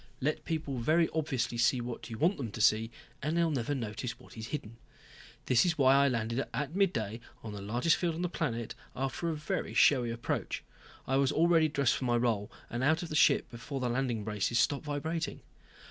[0.19, 2.89] Let people very obviously see what you want them to see,
[3.21, 4.77] then they'll never notice what is hidden.
[5.45, 9.29] This was why I landed at midday, on the largest field on the planet, after
[9.29, 10.63] a very showy approach.
[11.05, 14.23] I was already dressed for my role, and out of the ship before the landing
[14.23, 15.41] braces stopped vibrating.